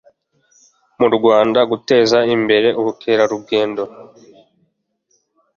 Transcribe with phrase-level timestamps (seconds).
[0.99, 3.83] mu rwanda guteza imbere ubukerarugendo